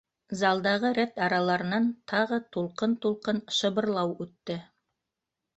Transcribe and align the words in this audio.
Залдағы 0.37 0.89
рәт 0.99 1.19
араларынан 1.25 1.85
тағы 2.13 2.41
тулҡын-тулҡын 2.57 3.45
шыбырлау 3.61 4.19
үтте: 4.27 4.61